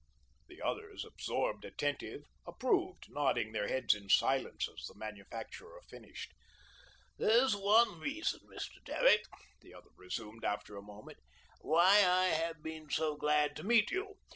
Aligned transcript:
The 0.47 0.63
others, 0.63 1.05
absorbed, 1.05 1.63
attentive, 1.63 2.23
approved, 2.47 3.05
nodding 3.07 3.51
their 3.51 3.67
heads 3.67 3.93
in 3.93 4.09
silence 4.09 4.67
as 4.67 4.87
the 4.87 4.95
manufacturer 4.95 5.79
finished. 5.87 6.33
"That's 7.19 7.53
one 7.53 7.99
reason, 7.99 8.39
Mr. 8.51 8.83
Derrick," 8.83 9.25
the 9.59 9.75
other 9.75 9.91
resumed 9.95 10.43
after 10.43 10.75
a 10.75 10.81
moment, 10.81 11.19
"why 11.59 12.03
I 12.03 12.29
have 12.29 12.63
been 12.63 12.89
so 12.89 13.15
glad 13.15 13.55
to 13.57 13.63
meet 13.63 13.91
you. 13.91 14.15